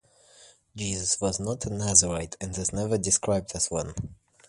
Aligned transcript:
Jesus 0.75 1.21
was 1.21 1.39
not 1.39 1.63
a 1.67 1.69
nazirite 1.69 2.35
and 2.41 2.57
is 2.57 2.73
never 2.73 2.97
described 2.97 3.51
as 3.53 3.69
one. 3.69 3.93